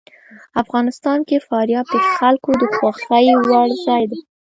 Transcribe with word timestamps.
افغانستان 0.61 1.19
کې 1.27 1.37
فاریاب 1.47 1.85
د 1.93 1.95
خلکو 2.15 2.51
د 2.61 2.63
خوښې 2.75 3.33
وړ 3.47 3.67
ځای 3.85 4.03
دی. 4.11 4.19